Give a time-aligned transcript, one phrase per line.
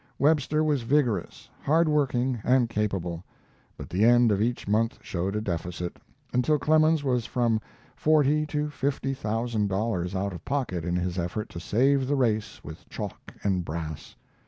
[0.17, 3.23] Webster was vigorous, hard working, and capable;
[3.77, 5.97] but the end of each month showed a deficit,
[6.33, 7.61] until Clemens was from
[7.95, 12.63] forty to fifty thousand dollars out of pocket in his effort to save the race
[12.63, 14.15] with chalk and brass.